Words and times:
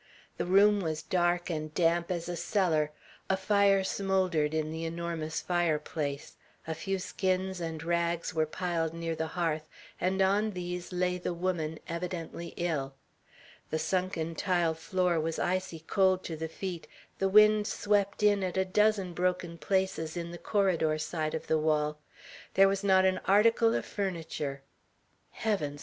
The 0.37 0.47
room 0.47 0.79
was 0.79 1.03
dark 1.03 1.51
and 1.51 1.71
damp 1.75 2.09
as 2.09 2.27
a 2.27 2.35
cellar; 2.35 2.89
a 3.29 3.37
fire 3.37 3.83
smouldered 3.83 4.51
in 4.51 4.71
the 4.71 4.83
enormous 4.83 5.41
fireplace; 5.41 6.37
a 6.65 6.73
few 6.73 6.97
skins 6.97 7.61
and 7.61 7.83
rags 7.83 8.33
were 8.33 8.47
piled 8.47 8.95
near 8.95 9.15
the 9.15 9.27
hearth, 9.37 9.69
and 9.99 10.19
on 10.19 10.53
these 10.53 10.91
lay 10.91 11.19
the 11.19 11.35
woman, 11.35 11.77
evidently 11.87 12.55
ill. 12.57 12.95
The 13.69 13.77
sunken 13.77 14.33
tile 14.33 14.73
floor 14.73 15.19
was 15.19 15.37
icy 15.37 15.81
cold 15.81 16.23
to 16.23 16.35
the 16.35 16.49
feet; 16.49 16.87
the 17.19 17.29
wind 17.29 17.67
swept 17.67 18.23
in 18.23 18.41
at 18.41 18.57
a 18.57 18.65
dozen 18.65 19.13
broken 19.13 19.59
places 19.59 20.17
in 20.17 20.31
the 20.31 20.39
corridor 20.39 20.97
side 20.97 21.35
of 21.35 21.45
the 21.45 21.59
wall; 21.59 21.99
there 22.55 22.67
was 22.67 22.83
not 22.83 23.05
an 23.05 23.19
article 23.25 23.75
of 23.75 23.85
furniture. 23.85 24.63
"Heavens!" 25.29 25.79